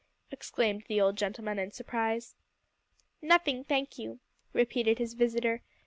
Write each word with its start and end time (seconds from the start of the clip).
exclaimed 0.31 0.83
the 0.87 0.99
old 0.99 1.15
gentleman 1.15 1.59
in 1.59 1.69
surprise. 1.71 2.35
"Nothing, 3.21 3.63
thank 3.63 3.99
you," 3.99 4.19
repeated 4.51 4.97
his 4.97 5.13
visitor. 5.13 5.61